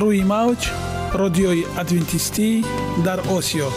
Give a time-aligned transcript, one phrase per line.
[0.00, 0.70] روی موج
[1.12, 2.64] رادیوی ادوینتیستی
[3.04, 3.68] در آسیا.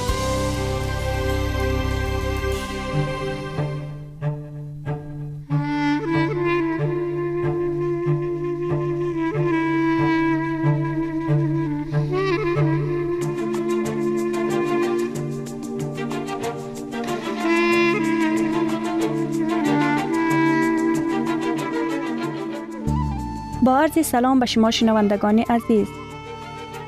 [23.64, 26.07] با عرض سلام به شما شنوندگان عزیز.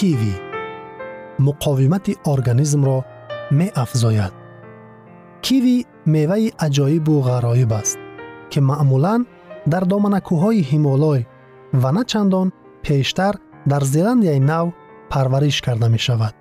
[0.00, 0.34] کیوی
[1.38, 3.04] مقاومت ارگانیسم را
[3.50, 4.32] می افزاید.
[5.42, 7.98] کیوی میوه عجایب و غرایب است
[8.50, 9.24] که معمولا
[9.70, 11.26] در دامنکوهای هیمالای
[11.74, 12.52] و نه چندان
[12.82, 13.34] پیشتر
[13.68, 14.70] در زلندیای نو
[15.10, 16.34] پرورش کرده می شود.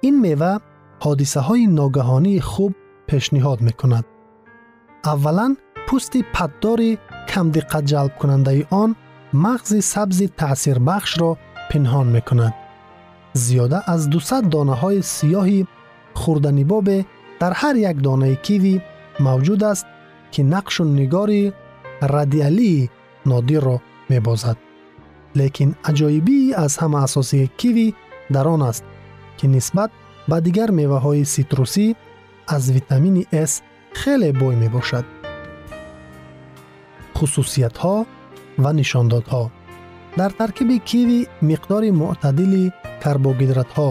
[0.00, 0.58] این میوه
[1.00, 2.74] حادثه های ناگهانی خوب
[3.06, 4.04] پیشنهاد می کند.
[5.04, 5.56] اولا
[5.88, 6.80] پوست پددار
[7.28, 8.96] کم دقت جلب کننده آن
[9.32, 11.38] مغز سبز تأثیر بخش را
[11.70, 12.67] پنهان می کند.
[13.34, 15.66] зиёда аз 200 донаҳои сиёҳи
[16.20, 16.98] хӯрданибобе
[17.40, 18.74] дар ҳар як донаи киви
[19.26, 19.86] мавҷуд аст
[20.32, 21.52] ки нақшу нигори
[22.14, 22.90] радиалии
[23.30, 23.76] нодирро
[24.10, 24.58] мебозад.
[25.36, 27.94] Лекин аҷоибии аз ҳама асосии киви
[28.34, 28.84] дар он аст
[29.38, 29.90] ки нисбат
[30.30, 31.86] ба дигар меваҳои ситрусӣ
[32.54, 33.52] аз витамини с
[34.00, 35.06] хеле бой мебошад.
[37.16, 37.96] Хусусиятҳо
[38.62, 39.44] ва нишондодҳо
[40.18, 42.64] дар таркиби киви миқдори муътадили
[43.02, 43.88] карбогидратҳо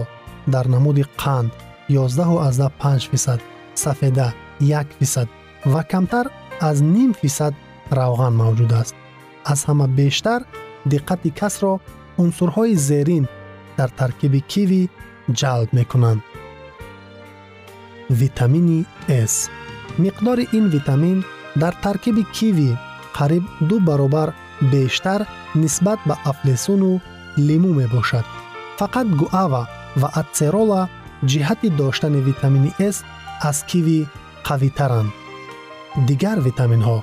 [0.53, 1.51] дар намуди қанд
[1.89, 3.39] 115 фисад
[3.75, 4.27] сафеда
[4.62, 5.27] 1 фисад
[5.65, 6.25] ва камтар
[6.69, 7.53] аз ним фисад
[7.97, 8.95] равған мавҷуд аст.
[9.51, 10.41] аз ҳама бештар
[10.91, 11.74] диққати касро
[12.24, 13.25] унсурҳои зерин
[13.77, 14.89] дар таркиби киви
[15.39, 16.21] ҷалб мекунанд.
[18.09, 18.79] витамини
[19.31, 19.35] с
[20.03, 21.18] миқдори ин витамин
[21.62, 22.69] дар таркиби киви
[23.18, 24.29] қариб ду баробар
[24.62, 25.21] бештар
[25.56, 27.01] нисбат ба афлесуну
[27.48, 28.25] лимӯ мебошад.
[28.80, 29.63] Фақат гуава
[30.01, 30.81] ва атсерола
[31.30, 32.98] ҷиҳати доштани витамини с
[33.50, 34.00] аз киви
[34.48, 35.12] қавитаранд.
[36.07, 36.98] Дигар витаминҳо.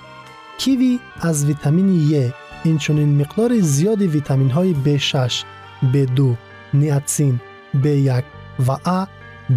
[0.60, 0.92] Киви
[1.28, 2.26] аз витамини е
[2.70, 5.44] инчунин миқдори зиёди витаминҳои б6
[5.92, 6.36] б2
[6.80, 7.34] ниатсин
[7.76, 8.24] б1
[8.66, 9.06] ва а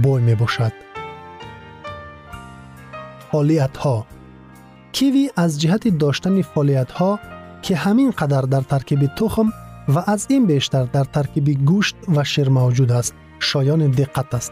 [0.03, 0.73] бой мебошад.
[3.31, 3.97] Фолиятҳо
[4.95, 7.11] киви аз ҷиҳати доштани фолиятҳо
[7.61, 9.53] که همین قدر در ترکیب تخم
[9.87, 13.13] و از این بیشتر در ترکیب گوشت و شیر موجود است.
[13.39, 14.51] شایان دقت است.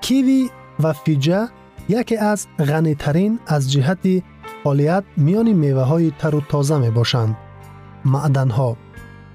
[0.00, 0.50] کیوی
[0.82, 1.48] و فیجه
[1.88, 4.22] یکی از غنی ترین از جهت
[4.64, 7.36] فعالیت میان میوه های تر و تازه می باشند
[8.04, 8.76] معدن ها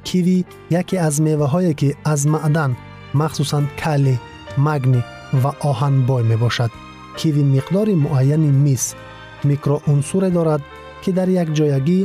[0.03, 2.77] کیوی یکی از میوه هایی که از معدن
[3.13, 4.19] مخصوصا کلی
[4.57, 5.03] مگنی
[5.43, 6.71] و آهن بای می باشد
[7.17, 8.95] کیوی مقدار معینی میس
[9.43, 10.61] میکرو عنصر دارد
[11.02, 12.00] ки дар якҷоягӣ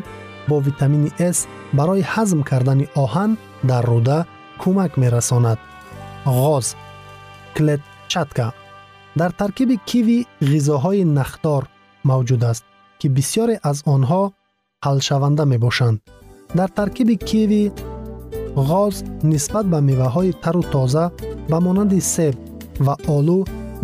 [0.49, 1.37] бо витамини с
[1.77, 3.31] барои ҳазм кардани оҳан
[3.69, 4.19] дар руда
[4.61, 5.59] кӯмак мерасонад
[6.43, 6.67] ғоз
[7.55, 8.47] клетчатка
[9.19, 10.19] дар таркиби киви
[10.51, 11.63] ғизоҳои нахдор
[12.09, 12.63] мавҷуд аст
[12.99, 14.23] ки бисёре аз онҳо
[14.85, 15.97] ҳалшаванда мебошанд
[16.57, 17.63] дар таркиби киви
[18.69, 18.95] ғоз
[19.31, 21.05] нисбат ба меваҳои тару тоза
[21.51, 22.35] ба монанди себ
[22.85, 23.39] ва олу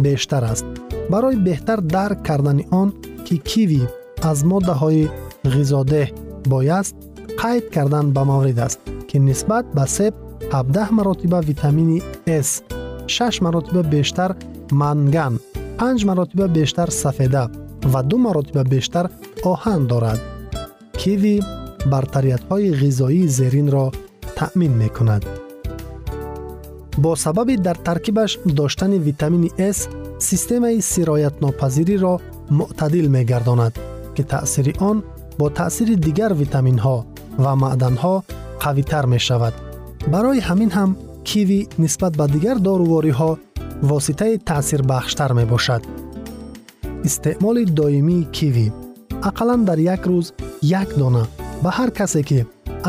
[0.06, 0.66] бештар аст
[1.12, 2.88] барои беҳтар дарк кардани он
[3.26, 3.84] ки киви
[4.23, 5.09] аз моддаҳои
[5.55, 6.09] ғизодеҳ
[6.53, 6.95] бояст
[7.41, 10.15] қайд кардан ба маврид аст ки нисбат ба себ
[10.53, 12.63] 17 маротиба витамини с
[13.07, 14.31] 6 маротиба бештар
[14.73, 15.35] манган
[15.79, 17.45] 5 маротиба бештар сафеда
[17.93, 19.07] ва ду маротиба бештар
[19.53, 20.21] оҳан дорад
[21.01, 21.37] киви
[21.93, 23.87] бартариятҳои ғизоии зеринро
[24.37, 25.23] таъмин мекунад.
[26.99, 29.89] Бо сабаби дар таркибаш доштани витамини с
[30.19, 32.15] системаи сироятнопазириро
[32.59, 33.75] мӯътадил мегардонад
[34.17, 34.97] ки таъсири он
[35.39, 36.97] бо таъсири дигар витаминҳо
[37.45, 38.15] ва маъданҳо
[38.63, 39.55] қавитар мешавад.
[40.13, 40.91] Барои ҳамин ҳам
[41.29, 43.31] киви нисбат ба дигар дорувориҳо
[43.91, 45.83] воситаи таъсирбахштар мебошад.
[47.09, 48.69] Истеъмоли доимии киви.
[49.29, 50.27] Ақаллан дар як рӯз
[50.81, 51.25] як дона
[51.63, 52.41] ба ҳар касе ки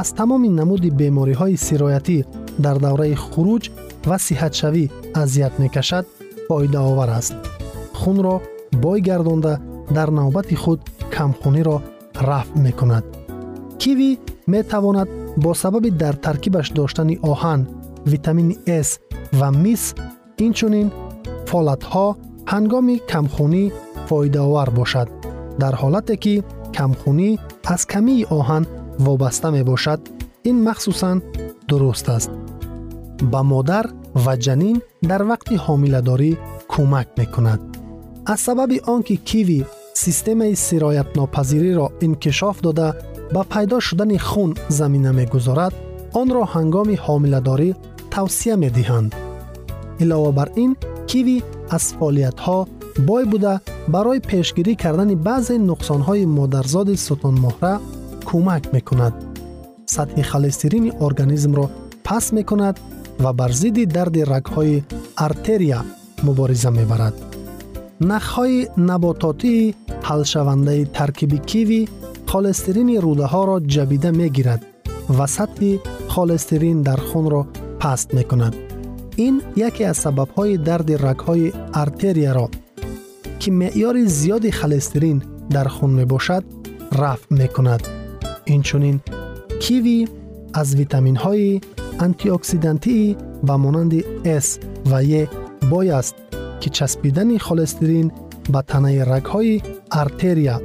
[0.01, 2.17] аз тамоми намуди бемориҳои сироятӣ
[2.65, 3.63] дар давраи хуруҷ
[4.09, 4.83] ва сиҳатшавӣ
[5.21, 6.05] азият мекашад
[6.47, 7.35] фоидаовар аст.
[7.99, 8.35] Хунро
[8.83, 9.53] бой гардонда
[9.97, 10.79] дар навбати худ
[11.16, 11.76] камхуниро
[12.28, 13.04] рафъ мекунад
[13.80, 17.60] киви метавонад бо сабаби дар таркибаш доштани оҳан
[18.12, 18.90] витамини с
[19.38, 19.82] ва мис
[20.46, 20.88] инчунин
[21.48, 22.06] фолатҳо
[22.52, 23.64] ҳангоми камхунӣ
[24.08, 25.08] фоидаовар бошад
[25.62, 26.34] дар ҳолате ки
[26.76, 27.30] камхунӣ
[27.74, 28.64] аз камии оҳан
[29.06, 30.00] вобаста мебошад
[30.50, 31.16] ин махсусан
[31.68, 32.30] дуруст аст
[33.32, 33.86] ба модар
[34.24, 34.76] ва ҷанин
[35.10, 36.30] дар вақти ҳомиладорӣ
[36.72, 37.60] кӯмак мекунад
[38.32, 39.60] аз сабаби он ки киви
[39.96, 42.88] системаи сироятнопазириро инкишоф дода
[43.34, 45.74] ба пайдо шудани хун замина мегузорад
[46.20, 47.70] онро ҳангоми ҳомиладорӣ
[48.14, 49.10] тавсия медиҳанд
[50.02, 50.72] илова бар ин
[51.10, 51.36] киви
[51.76, 52.58] аз фаъолиятҳо
[53.08, 53.54] бой буда
[53.94, 57.74] барои пешгирӣ кардани баъзе нуқсонҳои модарзоди сутунмоҳра
[58.28, 59.14] кӯмак мекунад
[59.94, 61.66] сатҳи холестерини организмро
[62.06, 62.76] паст мекунад
[63.22, 64.76] ва бар зидди дарди рагҳои
[65.26, 65.80] артерия
[66.26, 67.14] мубориза мебарад
[68.10, 68.58] нахҳои
[68.90, 69.74] набототии
[70.08, 71.80] ҳалшавандаи таркиби киви
[72.30, 74.60] холестерини рудаҳоро ҷабида мегирад
[75.16, 75.72] ва сатҳи
[76.14, 77.42] холестерин дар хунро
[77.82, 78.54] паст мекунад
[79.26, 79.34] ин
[79.68, 82.46] яке аз сабабҳои дарди рагҳои артерияро
[83.40, 85.18] ки меъёри зиёди холестерин
[85.54, 86.44] дар хун мебошад
[87.00, 87.82] рафъ мекунад
[88.54, 88.96] инчунин
[89.62, 89.98] киви
[90.60, 91.60] аз витаминҳои
[92.06, 94.00] антиоксидантии ба монанди
[94.46, 94.48] с
[94.90, 95.22] ва е
[95.70, 96.16] бой аст
[96.60, 98.08] ки часпидани холестерин
[98.48, 99.62] ба танаи рагҳои
[100.02, 100.56] артерия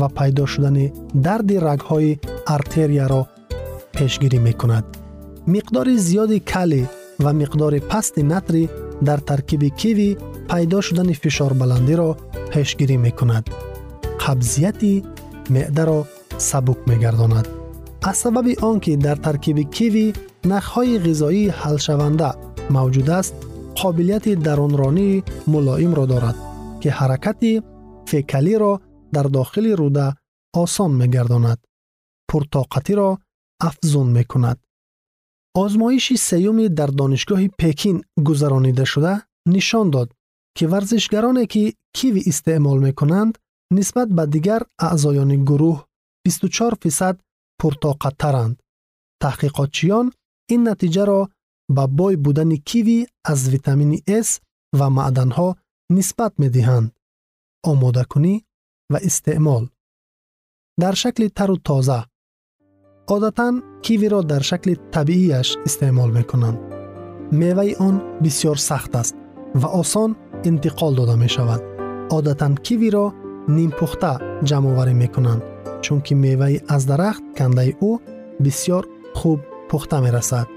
[0.00, 0.86] ва пайдо шудани
[1.26, 2.18] дарди рагҳои
[2.56, 3.22] артерияро
[3.96, 4.84] пешгирӣ мекунад
[5.54, 6.82] миқдори зиёди кали
[7.24, 8.62] ва миқдори пасти натри
[9.08, 10.10] дар таркиби киви
[10.50, 12.10] пайдо шудани фишорбаландиро
[12.52, 13.44] пешгирӣ мекунад
[14.22, 14.92] қабзияти
[15.54, 16.00] меъдаро
[16.48, 17.46] сабук мегардонад
[18.02, 20.06] аз сабаби он ки дар таркиби киви
[20.52, 22.30] нахҳои ғизоии ҳалшаванда
[22.76, 23.34] мавҷуд аст
[23.80, 26.36] қобилияти дарунронии мулоимро дорад
[26.80, 27.52] ки ҳаракати
[28.10, 28.72] фекалиро
[29.14, 30.06] дар дохили руда
[30.62, 31.58] осон мегардонад
[32.28, 33.10] пуртоқатиро
[33.68, 34.58] афзун мекунад
[35.62, 39.14] озмоиши сеюми дар донишгоҳи пекин гузаронида шуда
[39.54, 40.08] нишон дод
[40.56, 41.62] ки варзишгароне ки
[41.96, 43.34] киви истеъмол мекунанд
[43.76, 45.76] нисбат ба дигар аъзоёни гурӯҳ
[46.24, 47.16] 24 фисад
[47.60, 48.54] пуртоқаттаранд
[49.22, 50.06] таҳқиқотчиён
[50.54, 51.20] ин натиҷаро
[51.75, 54.29] ба бой будани киви аз витамини с
[54.79, 55.49] ва маъданҳо
[55.95, 56.87] нисбат медиҳанд
[57.71, 58.35] омодакунӣ
[58.91, 59.63] ва истеъмол.
[60.81, 61.99] Дар шакли тару тоза
[63.15, 66.59] одатан кивиро дар шакли табииаш истеъмол мекунанд.
[67.39, 69.15] Меваи он бисёр сахт аст
[69.61, 70.11] ва осон
[70.49, 71.61] интиқол дода мешавад.
[72.17, 73.05] Одатан кивиро
[73.57, 74.13] нимпухта
[74.49, 75.43] ҷамъоварӣ мекунанд
[75.83, 77.91] чунки меваи аз дарахт кандаи ӯ
[78.43, 78.83] бисёр
[79.19, 80.47] хуб пухта мерасад.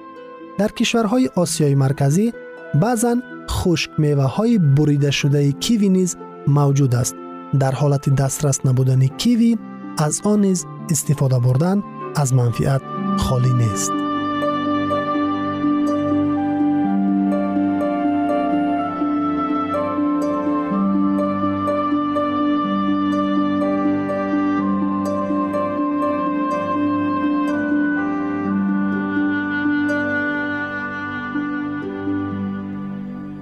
[0.58, 2.32] در کشورهای آسیای مرکزی
[2.74, 3.16] بعضا
[3.50, 7.16] خشک میوه های بریده شده کیوی نیز موجود است.
[7.58, 9.56] در حالت دسترس نبودن کیوی
[9.98, 11.82] از آن نیز استفاده بردن
[12.16, 12.80] از منفیت
[13.18, 14.03] خالی نیست.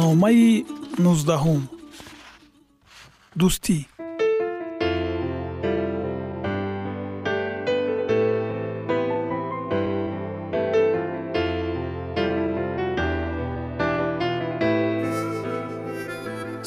[0.00, 0.64] номаи
[1.04, 1.62] нуздаҳум
[3.40, 3.78] дӯстӣ.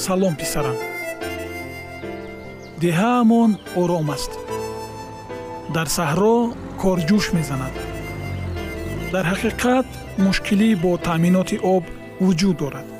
[0.05, 0.77] Салом писарам.
[2.81, 4.31] Деҳаамон ором аст.
[5.75, 6.35] Дар саҳро
[6.81, 7.75] корҷӯш мезанад.
[9.13, 9.87] Дар ҳақиқат
[10.25, 11.83] мушкилӣ бо таъминоти об
[12.25, 12.98] вуҷуд дорад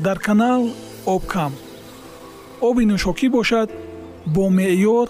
[0.00, 0.62] дар канал
[1.06, 1.52] об кам
[2.68, 3.68] оби нӯшокӣ бошад
[4.34, 5.08] бо меъёр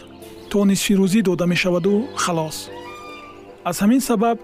[0.51, 2.57] то нисфирӯзӣ дода мешаваду халос.
[3.69, 4.39] Аз ҳамин сабаб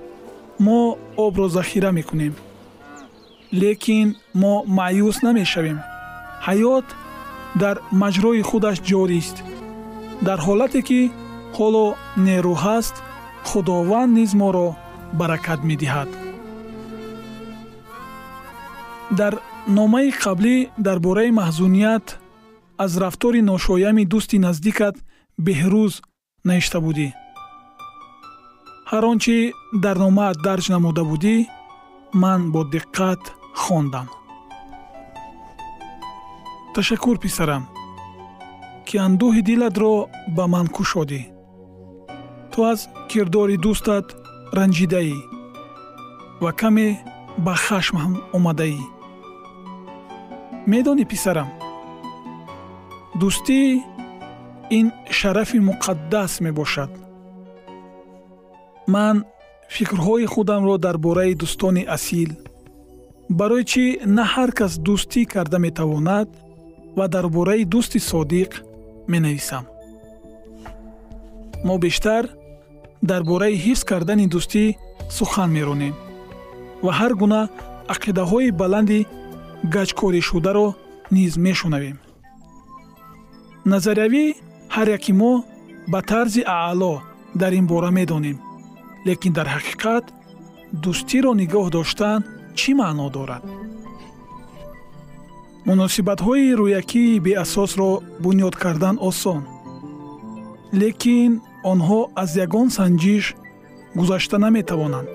[0.66, 0.80] мо
[1.16, 2.34] обро захира мекунем.
[3.60, 4.08] Лекин
[4.40, 5.78] мо маъюс намешавем.
[6.46, 6.86] Ҳаёт
[7.62, 9.36] дар маҷрои худаш ҷорист.
[10.26, 11.00] Дар ҳолате ки
[11.56, 11.86] ҳоло
[12.26, 12.96] нерӯ ҳаст
[13.48, 14.68] худованд низ моро
[15.20, 16.10] баракат медиҳад.
[19.18, 19.34] Дар
[19.76, 20.56] номаи қаблӣ
[20.86, 22.06] дар бораи маҳзуният
[22.84, 24.96] аз рафтори ношоями дӯсти наздикат
[25.46, 25.94] беҳрӯз
[26.48, 27.08] навишта будӣ.
[28.90, 29.36] ҳар он чи
[29.84, 31.36] дар номаат дарҷ намуда будӣ
[32.22, 33.22] ман бо диққат
[33.62, 34.06] хондам.
[36.74, 37.64] Ташаккур писарам
[38.86, 39.94] ки андӯҳи дилатро
[40.36, 41.22] ба ман кушодӣ
[42.50, 44.06] ту аз кирдори дӯстат
[44.56, 45.16] ранҷидаӣ
[46.42, 46.88] ва каме
[47.44, 48.97] ба хашмам омадаӣ
[50.72, 51.48] медонӣ писарам.
[53.20, 53.60] Дӯстӣ
[54.78, 54.86] ин
[55.18, 56.90] шарафи муқаддас мебошад.
[58.94, 59.16] Ман
[59.74, 62.30] фикрҳои худамро дар бораи дӯстони асил
[63.38, 63.84] барои чӣ
[64.16, 66.28] на ҳар кас дӯстӣ карда метавонад
[66.98, 68.50] ва дар бораи дӯсти содиқ
[69.12, 69.64] менависам.
[71.66, 72.24] Мо бештар
[73.10, 74.64] дар бораи ҳифз кардани дӯстӣ
[75.16, 75.94] сухан меронем
[76.84, 77.42] ва ҳар гуна
[77.94, 79.00] ақидаҳои баланди
[79.74, 80.66] гаҷкоришударо
[81.10, 81.98] низ мешунавем.
[83.72, 84.24] Назариявӣ
[84.74, 85.32] ҳар яки мо
[85.92, 86.94] ба тарзи аъло
[87.40, 88.38] дар ин бора медонем
[89.06, 90.04] лекин дар ҳақиқат
[90.82, 92.20] дӯстиро нигоҳ доштан
[92.58, 93.44] чӣ маъно дорад?
[95.68, 97.90] Муносибатҳои рӯякии беасосро
[98.24, 99.42] бунёд кардан осон
[100.80, 101.32] лекин
[101.72, 103.24] онҳо аз ягон санҷиш
[103.98, 105.12] гузашта наметавонанд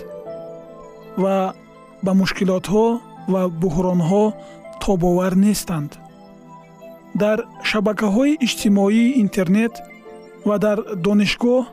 [1.22, 1.36] ва
[2.06, 2.86] ба мушкилотҳо
[3.32, 4.26] ва буҳронҳо
[4.84, 5.92] тобовар нестанд.
[7.22, 7.38] Дар
[7.70, 9.74] шабакаҳои иҷтимоии интернет
[10.48, 11.64] ва дар донишгоҳ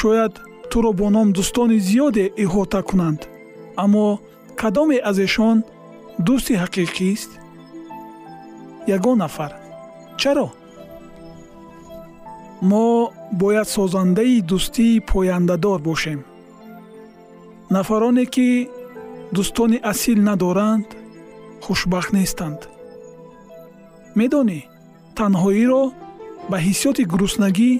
[0.00, 0.32] шояд
[0.70, 3.20] туро бо ном дӯстони зиёде иҳота кунанд.
[3.84, 4.06] Аммо
[4.60, 5.58] кадоме аз эшон
[6.26, 7.30] дӯсти ҳақиқист
[8.96, 9.52] ягон нафар.
[10.20, 10.48] Чаро?
[12.70, 12.86] Мо
[13.42, 16.20] бояд созандаи дӯстии пояндадор бошем.
[17.76, 18.48] Нафароне ки
[19.34, 20.88] дӯстони асил надоранд
[21.64, 22.60] хушбахт нестанд.
[24.18, 24.60] Медонӣ
[25.18, 25.82] танҳоиро
[26.50, 27.70] ба ҳиссиёти гуруснагӣ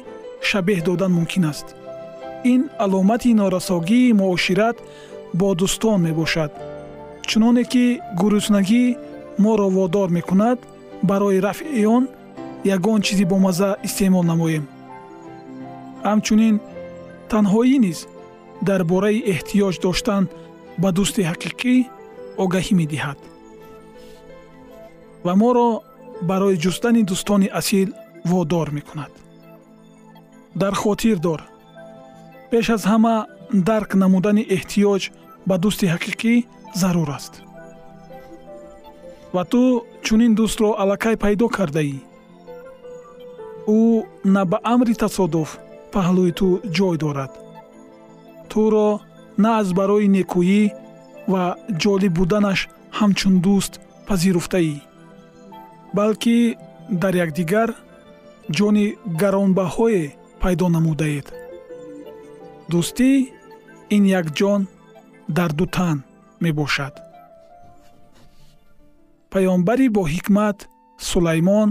[0.49, 1.67] шабеҳ додан мумкин аст.
[2.53, 4.77] Ин аломати норасогии муошират
[5.39, 6.53] бо дӯстон мебошад
[7.29, 7.85] чуноне ки
[8.21, 8.85] гуруснагӣ
[9.43, 10.59] моро водор мекунад
[11.09, 12.05] барои рафъи он
[12.77, 14.65] ягон чизи бомазза истеъмол намоем.
[16.09, 16.55] Ҳамчунин
[17.31, 17.99] танҳоӣ низ
[18.69, 20.23] дар бораи эҳтиёҷ доштан
[20.83, 21.75] ба дӯсти ҳақиқӣ
[22.43, 23.19] огаҳӣ медиҳад.
[25.27, 25.69] Ва моро
[26.31, 27.89] барои ҷустани дӯстони асил
[28.31, 29.13] водор мекунад.
[30.61, 31.41] Дар хотир дор.
[32.51, 33.17] Пеш аз ҳама
[33.69, 35.03] дарк намудани эҳтиёҷ
[35.49, 36.35] ба дӯсти ҳақиқӣ
[36.81, 37.35] зарур аст.
[39.35, 39.63] Ва ту
[40.05, 41.97] чунин дӯстро аллакай пайдо кардаӣ?
[43.79, 43.81] Ӯ
[44.35, 45.51] на ба амри тасодуф
[45.93, 47.33] паҳлӯи ту ҷой дорад.
[48.51, 48.89] Туро
[49.43, 50.63] на аз барои некӯӣ
[51.33, 51.45] ва
[51.83, 52.61] ҷолиб буданаш
[52.99, 53.73] ҳамчун дӯст
[54.09, 54.75] пазируфтаӣ.
[55.97, 56.39] Балки
[57.03, 57.71] дар якдигар
[58.57, 58.87] ҷони
[59.21, 60.05] гаронбаҳое
[60.43, 61.27] пайдо намудаед.
[62.71, 63.11] Дӯстӣ
[63.97, 64.61] ин як ҷон
[65.37, 65.97] дар ду тан
[66.45, 66.95] мебошад.
[69.33, 70.59] Паёмбари боҳикмат
[71.09, 71.69] сулаймон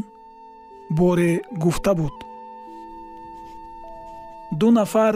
[0.99, 1.31] боре
[1.63, 2.15] гуфта буд.
[4.59, 5.15] Ду нафар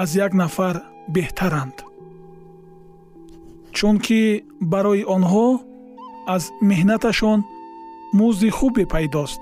[0.00, 0.76] аз як нафар
[1.14, 1.76] беҳтаранд.
[3.76, 4.22] Чунки
[4.72, 5.48] барои онҳо
[6.34, 7.40] аз меҳнаташон
[8.20, 9.40] музди хубе пайдост.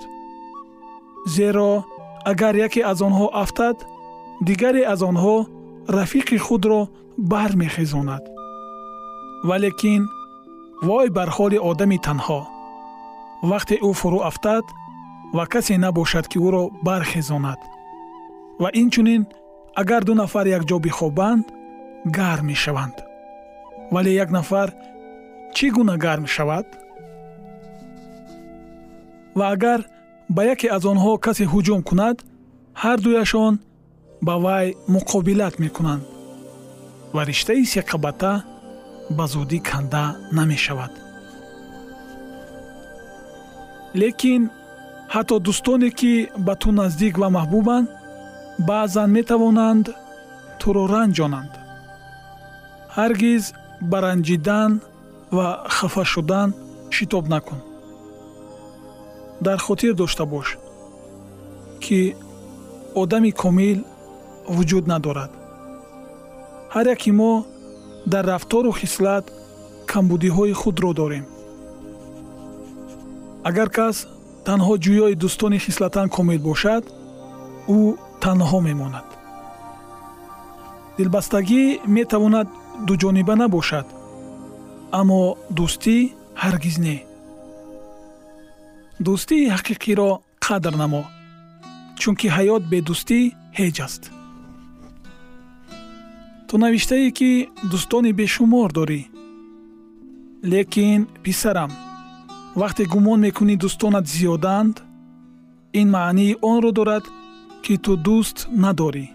[1.35, 1.73] Зеро
[2.31, 3.77] агар яке аз онҳо афтад
[4.49, 5.37] дигаре аз онҳо
[5.99, 6.81] рафиқи худро
[7.19, 8.25] бармехезонад.
[9.49, 10.03] Валекин
[10.87, 12.41] вой бар ҳоли одами танҳо.
[13.51, 14.65] Вақте ӯ фурӯ афтад
[15.37, 17.61] ва касе набошад ки ӯро бархезонад.
[18.63, 19.23] Ва инчунин
[19.81, 21.45] агар ду нафар якҷо бихобанд
[22.17, 22.97] гарм мешаванд.
[23.93, 24.69] Вале як нафар
[25.55, 26.67] чӣ гуна гарм шавад?
[29.39, 29.81] Ва агар
[30.29, 32.17] ба яке аз онҳо касе ҳуҷум кунад
[32.83, 33.55] ҳардуяшон
[34.27, 36.05] ба вай муқобилат мекунанд
[37.15, 38.33] ва риштаи сиқабата
[39.17, 40.05] ба зудӣ канда
[40.39, 40.93] намешавад.
[44.01, 44.43] Лекин
[45.15, 46.13] ҳатто дӯстоне ки
[46.47, 47.87] ба ту наздик ва маҳбубанд
[48.69, 49.87] баъзан метавонанд
[50.61, 51.53] туро ранҷонанд.
[52.97, 53.45] Ҳаргиз
[53.91, 54.73] ба ранҷидан
[55.37, 55.47] ва
[55.77, 56.49] хафа шудан
[56.95, 57.61] шитоб накун.
[59.47, 60.49] Дар хотир дошта бош
[61.83, 62.01] ки
[63.03, 63.79] одами комил
[64.55, 65.33] вуҷуд надорад.
[66.75, 67.33] Ҳар яки мо
[68.13, 69.25] дар рафтору хислат
[69.91, 71.25] камбудиҳои худро дорем.
[73.49, 73.97] Агар кас
[74.47, 76.83] танҳо ҷӯёи дӯстони хислатан комил бошад
[77.77, 77.79] ӯ
[78.23, 79.09] танҳо мемонад.
[80.97, 81.63] Дилбастагӣ
[81.97, 82.49] метавонад
[82.87, 83.87] дуҷониба набошад
[85.01, 85.21] аммо
[85.57, 85.97] дӯстӣ
[86.43, 86.97] ҳаргиз не.
[89.07, 90.11] Дӯстии ҳақиқиро
[90.45, 91.03] қадр намо
[92.01, 93.21] чунки ҳаёт бедӯстӣ
[93.59, 94.03] ҳеҷ аст.
[96.49, 97.31] Ту навиштае ки
[97.71, 99.01] дӯстони бешумор дорӣ.
[100.53, 101.71] Лекин писарам
[102.61, 104.77] вақте гумон мекунӣ дӯстонат зиёданд
[105.81, 107.05] ин маънии онро дорад
[107.65, 109.07] ки ту дӯст надорӣ.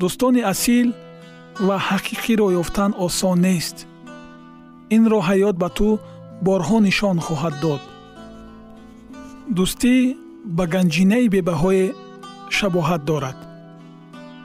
[0.00, 0.88] Дӯстони асил
[1.66, 3.76] ва ҳақиқиро ёфтан осон нест.
[4.96, 5.88] Инро ҳаёт ба ту
[6.46, 7.82] борҳо нишон хоҳад дод.
[9.56, 9.94] Дӯстӣ
[10.56, 11.86] ба ганҷинаи бебаҳое
[12.56, 13.38] шабоҳат дорад.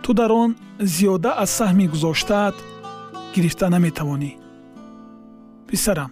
[0.04, 0.50] Ту дар он
[0.94, 2.56] зиёда аз саҳми гузоштаат
[3.34, 4.32] гирифта наметавонӣ.
[5.68, 6.12] Писарам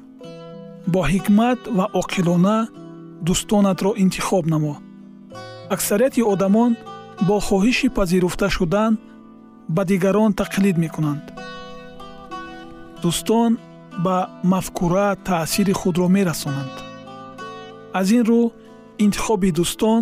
[0.93, 2.57] бо ҳикмат ва оқилона
[3.25, 4.75] дӯстонатро интихоб намо
[5.75, 6.71] аксарияти одамон
[7.27, 8.93] бо хоҳиши пазируфта шудан
[9.75, 11.25] ба дигарон тақлид мекунанд.
[13.01, 13.51] Дӯстон
[14.05, 14.17] ба
[14.51, 16.75] мафкура таъсири худро мерасонанд.
[17.99, 18.41] Аз ин рӯ
[19.05, 20.01] интихоби дӯстон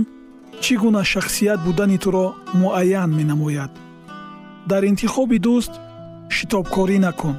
[0.64, 2.26] чӣ гуна шахсият будани туро
[2.62, 3.72] муайян менамояд.
[4.70, 5.74] Дар интихоби дӯст
[6.36, 7.36] шитобкорӣ накун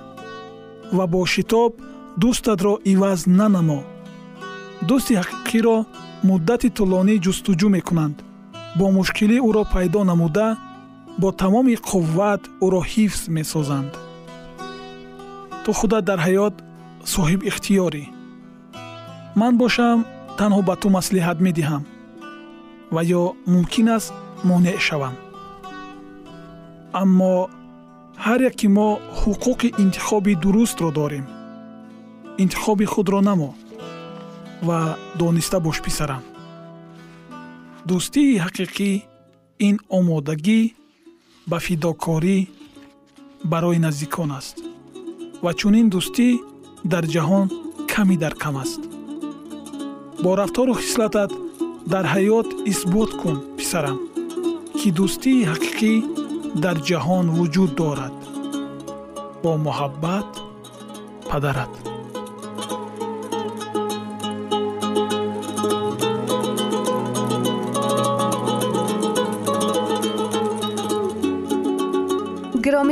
[0.96, 1.72] ва бо шитоб
[2.20, 3.80] дӯстатро иваз нанамо.
[4.88, 5.76] Дӯсти ҳақиқиро
[6.28, 8.16] муддати тӯлонӣ ҷустуҷӯ мекунанд.
[8.78, 10.48] Бо мушкилӣ ӯро пайдо намуда
[11.20, 13.92] бо тамоми қувват ӯро ҳифз месозанд.
[15.64, 16.54] Ту худат дар ҳаёт
[17.14, 18.04] соҳибихтиёрӣ
[19.40, 19.98] ман бошам
[20.38, 21.82] танҳо ба ту маслиҳат медиҳам
[22.94, 24.12] ва ё мумкин аст
[24.48, 25.14] монеъ шавам.
[27.02, 27.34] Аммо
[28.24, 28.88] ҳар яки мо
[29.20, 31.26] ҳуқуқи интихоби дурустро дорем.
[32.42, 33.50] Интихоби худро намо
[34.62, 36.22] ва дониста бош писарам.
[37.88, 38.90] Дӯстии ҳақиқӣ
[39.68, 40.60] ин омодагӣ
[41.50, 42.38] ба фидокорӣ
[43.52, 44.56] барои наздикон аст
[45.44, 46.28] ва чунин дӯстӣ
[46.92, 47.46] дар ҷаҳон
[47.92, 48.82] ками дар кам аст.
[50.22, 51.32] Бо рафтору хислатат
[51.92, 53.98] дар ҳаёт исбот кун писарам
[54.78, 55.92] ки дӯстии ҳақиқӣ
[56.64, 58.16] дар ҷаҳон вуҷуд дорад.
[59.42, 60.28] Бо муҳаббат
[61.30, 61.72] падарат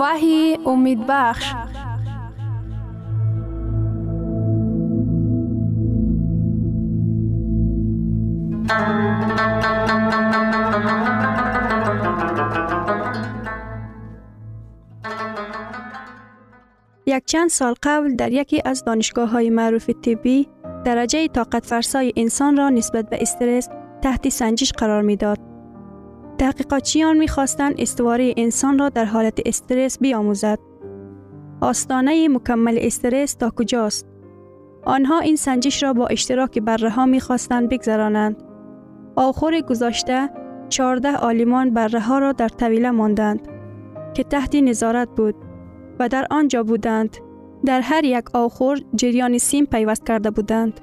[0.00, 1.54] وحی امید بخش
[17.06, 20.48] یک چند سال قبل در یکی از دانشگاه های معروف طبی
[20.84, 23.68] درجه طاقت فرسای انسان را نسبت به استرس
[24.02, 25.47] تحت سنجش قرار می داد.
[26.38, 30.58] تحقیقاتچیان می خواستند استواره انسان را در حالت استرس بیاموزد.
[31.60, 34.06] آستانه مکمل استرس تا کجاست؟
[34.84, 38.42] آنها این سنجش را با اشتراک بره ها می خواستند بگذرانند.
[39.16, 40.30] آخر گذاشته
[40.68, 43.48] 14 آلیمان بره ها را در طویله ماندند
[44.14, 45.34] که تحت نظارت بود
[45.98, 47.16] و در آنجا بودند.
[47.64, 50.80] در هر یک آخر جریان سیم پیوست کرده بودند.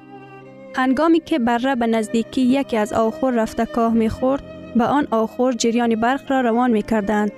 [0.75, 4.43] هنگامی که بره به نزدیکی یکی از آخر رفته کاه می خورد،
[4.75, 7.31] به آن آخر جریان برق را روان می کردند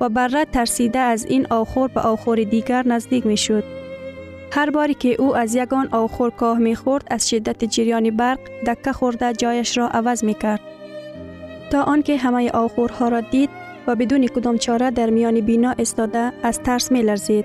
[0.00, 3.64] و بره ترسیده از این آخر به آخر دیگر نزدیک می شد.
[4.52, 8.92] هر باری که او از یگان آخر کاه می خورد از شدت جریان برق دکه
[8.92, 10.60] خورده جایش را عوض می کرد.
[11.70, 13.50] تا آنکه همه آخرها را دید
[13.86, 17.44] و بدون کدام چاره در میان بینا استاده از ترس می لرزید.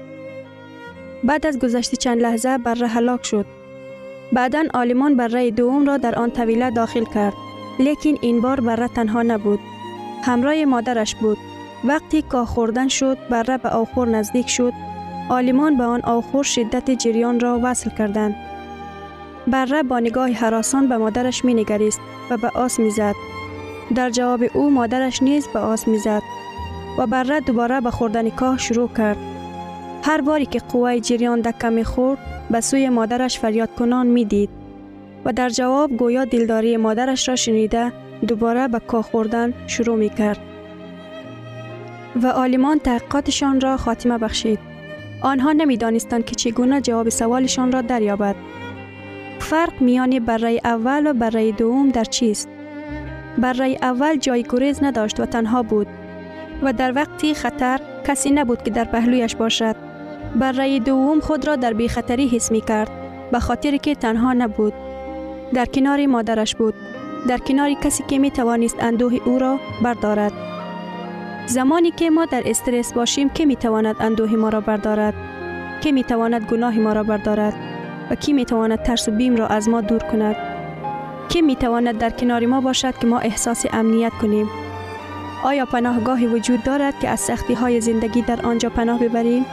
[1.24, 3.46] بعد از گذشت چند لحظه بره هلاک شد.
[4.34, 7.45] بعدا آلمان بره دوم را در آن طویله داخل کرد.
[7.80, 9.60] لیکن این بار بره تنها نبود.
[10.24, 11.38] همراه مادرش بود.
[11.84, 14.74] وقتی کاه خوردن شد بره به آخر نزدیک شد.
[15.30, 18.36] آلمان به آن آخر شدت جریان را وصل کردند.
[19.48, 23.16] بره با نگاه حراسان به مادرش می نگریست و به آس می زد.
[23.96, 26.22] در جواب او مادرش نیز به آس می زد
[26.98, 29.18] و بره دوباره به خوردن کاه شروع کرد.
[30.04, 32.20] هر باری که قوه جریان دکه می خورد
[32.52, 34.65] به سوی مادرش فریاد کنان می دید
[35.26, 37.92] و در جواب گویا دلداری مادرش را شنیده
[38.28, 40.40] دوباره به کاه خوردن شروع می کرد.
[42.24, 44.60] و آلمان تحقیقاتشان را خاتمه بخشید.
[45.22, 48.36] آنها نمی دانستند که چگونه جواب سوالشان را دریابد.
[49.40, 52.50] فرق میان برای اول و برای دوم در چیست؟
[53.38, 55.88] برای اول جای گریز نداشت و تنها بود
[56.64, 59.76] و در وقتی خطر کسی نبود که در پهلویش باشد.
[60.36, 62.92] برای دوم خود را در بی خطری حس می کرد
[63.32, 64.74] به خاطر که تنها نبود.
[65.54, 66.74] در کنار مادرش بود.
[67.28, 70.32] در کنار کسی که می توانست اندوه او را بردارد.
[71.46, 75.14] زمانی که ما در استرس باشیم که می تواند اندوه ما را بردارد؟
[75.82, 77.54] که می تواند گناه ما را بردارد؟
[78.12, 80.36] و کی می تواند ترس و بیم را از ما دور کند؟
[81.30, 84.50] کی می تواند در کنار ما باشد که ما احساس امنیت کنیم؟
[85.44, 89.46] آیا پناهگاهی وجود دارد که از سختی های زندگی در آنجا پناه ببریم؟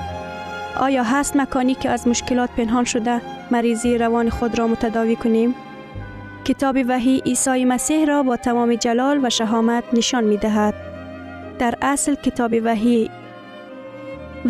[0.80, 5.54] آیا هست مکانی که از مشکلات پنهان شده مریضی روان خود را متداوی کنیم؟
[6.44, 10.74] کتاب وحی عیسی مسیح را با تمام جلال و شهامت نشان می دهد.
[11.58, 13.10] در اصل کتاب وحی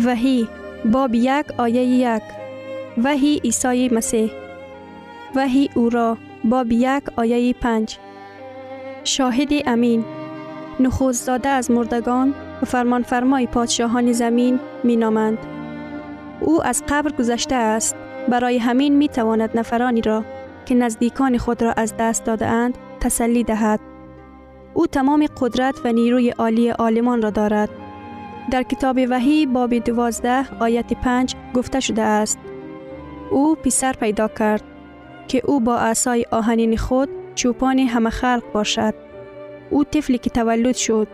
[0.05, 0.47] وحی
[0.85, 2.23] باب یک آیه یک
[3.03, 4.31] وحی عیسی مسیح
[5.35, 7.97] وحی او را باب یک آیه پنج
[9.03, 10.05] شاهد امین
[10.79, 15.37] نخوز داده از مردگان و فرمان فرمای پادشاهان زمین می نامند.
[16.39, 17.95] او از قبر گذشته است
[18.29, 20.23] برای همین می تواند نفرانی را
[20.65, 23.79] که نزدیکان خود را از دست داده اند تسلی دهد.
[24.73, 27.69] او تمام قدرت و نیروی عالی آلمان را دارد.
[28.51, 32.39] در کتاب وحی باب دوازده آیت پنج گفته شده است
[33.31, 34.63] او پسر پیدا کرد
[35.27, 38.93] که او با عصای آهنین خود چوپان همه خلق باشد.
[39.69, 41.07] او طفلی که تولد شد.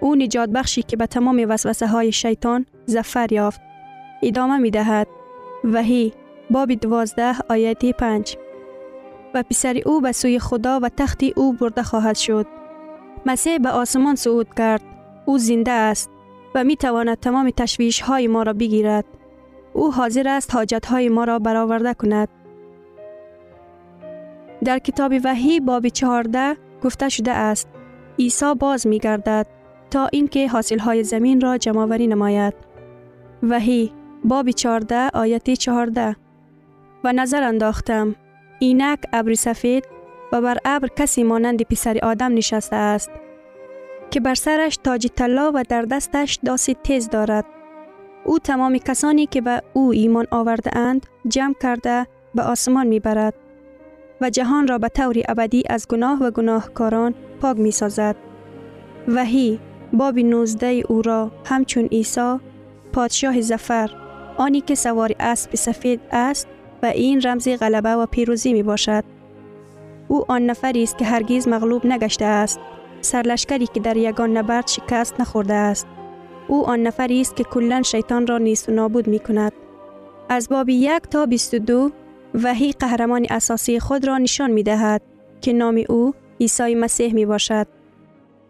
[0.00, 3.60] او نجات بخشی که به تمام وسوسه های شیطان زفر یافت.
[4.22, 5.06] ادامه می دهد.
[5.64, 6.12] وحی
[6.50, 8.36] باب دوازده آیت پنج
[9.34, 12.46] و پسر او به سوی خدا و تخت او برده خواهد شد.
[13.26, 14.82] مسیح به آسمان صعود کرد.
[15.26, 16.10] او زنده است
[16.54, 19.04] و می تواند تمام تشویش های ما را بگیرد.
[19.72, 22.28] او حاضر است حاجت های ما را برآورده کند.
[24.64, 27.68] در کتاب وحی باب چهارده گفته شده است
[28.18, 29.46] عیسی باز می گردد
[29.90, 32.54] تا اینکه حاصل های زمین را جمعوری نماید.
[33.42, 33.92] وحی
[34.24, 36.16] باب چهارده آیت چهارده
[37.04, 38.14] و نظر انداختم
[38.64, 39.84] اینک ابر سفید
[40.32, 43.10] و بر ابر کسی مانند پسر آدم نشسته است
[44.10, 47.44] که بر سرش تاج طلا و در دستش داسی تیز دارد
[48.24, 53.34] او تمام کسانی که به او ایمان آورده اند جمع کرده به آسمان می برد
[54.20, 58.16] و جهان را به طور ابدی از گناه و گناهکاران پاک می سازد.
[59.08, 59.60] وحی
[59.92, 62.36] باب 19 او را همچون عیسی
[62.92, 63.90] پادشاه زفر
[64.36, 66.48] آنی که سوار اسب سفید است
[66.84, 69.04] و این رمز غلبه و پیروزی می باشد.
[70.08, 72.60] او آن نفری است که هرگیز مغلوب نگشته است.
[73.00, 75.86] سرلشکری که در یگان نبرد شکست نخورده است.
[76.48, 79.52] او آن نفری است که کلا شیطان را نیست و نابود می کند.
[80.28, 81.90] از باب یک تا 22
[82.34, 85.02] وحی قهرمان اساسی خود را نشان می دهد
[85.40, 87.66] که نام او عیسی مسیح می باشد.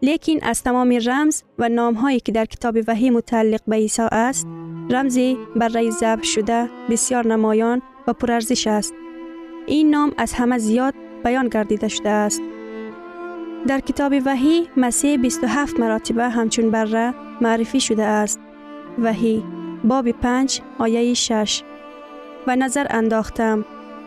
[0.03, 4.47] لیکن از تمام رمز و نام هایی که در کتاب وحی متعلق به عیسی است،
[4.91, 8.95] رمزی بر رای زب شده بسیار نمایان و پرارزش است.
[9.67, 12.43] این نام از همه زیاد بیان گردیده شده است.
[13.67, 18.41] در کتاب وحی مسیح 27 مراتبه همچون بره معرفی شده است.
[18.99, 19.45] وحی
[19.85, 21.63] باب 5 آیه 6
[22.47, 23.65] و نظر انداختم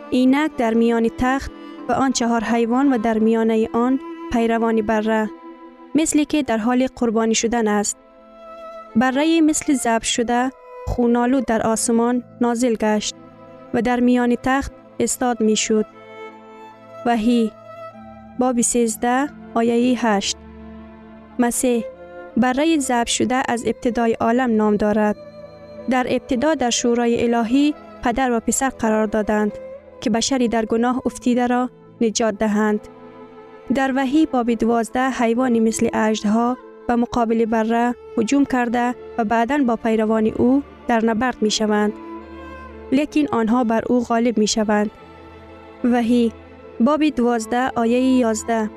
[0.10, 1.52] اینک در میان تخت
[1.90, 4.00] و آن چهار حیوان و در میانه آن
[4.32, 5.30] پیروانی بره
[5.96, 7.98] مثلی که در حال قربانی شدن است.
[8.96, 10.52] بره مثل زب شده
[10.88, 13.16] خونالود در آسمان نازل گشت
[13.74, 15.86] و در میان تخت استاد می شد.
[17.06, 17.52] وحی
[18.40, 20.38] باب 13 آیه 8
[21.40, 21.84] مسیح
[22.38, 25.16] برای زب شده از ابتدای عالم نام دارد.
[25.90, 29.52] در ابتدا در شورای الهی پدر و پسر قرار دادند
[30.02, 31.70] که بشری در گناه افتیده را
[32.02, 32.80] نجات دهند.
[33.76, 36.58] در وحی باب دوازده حیوانی مثل اجدها
[36.90, 41.94] و مقابل بره هجوم کرده و بعدا با پیروان او در نبرد می شوند.
[42.92, 44.92] لیکن آنها بر او غالب می شوند.
[45.84, 46.32] وحی
[46.80, 48.70] باب دوازده آیه یازده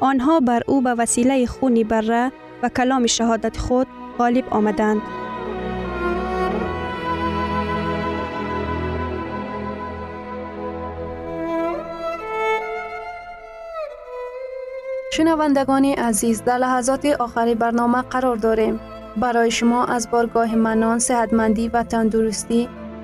[0.00, 3.86] آنها بر او به وسیله خونی بره و کلام شهادت خود
[4.18, 5.02] غالب آمدند.
[15.12, 18.80] شنوندگان عزیز در لحظات آخری برنامه قرار داریم.
[19.16, 22.68] برای شما از بارگاه منان، صحتمندی و تندرستی،